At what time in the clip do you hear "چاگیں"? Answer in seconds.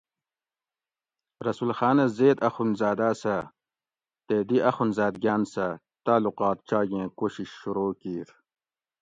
6.69-7.07